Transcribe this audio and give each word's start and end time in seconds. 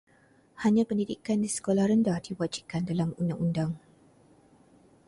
Hanya 0.65 0.81
pendidikan 0.89 1.37
di 1.45 1.45
sekolah 1.55 1.85
rendah 1.89 2.17
diwajibkan 2.27 2.81
dalam 2.89 3.09
undang-undang. 3.21 3.71